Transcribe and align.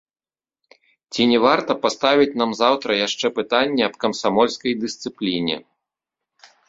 Ці 1.11 1.21
не 1.31 1.39
варта 1.43 1.71
паставіць 1.83 2.37
нам 2.43 2.51
заўтра 2.61 2.91
яшчэ 3.07 3.27
пытанне 3.37 3.81
аб 3.89 3.95
камсамольскай 4.07 4.71
дысцыпліне. 4.85 5.57